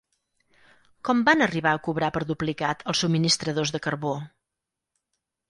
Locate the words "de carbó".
3.77-4.17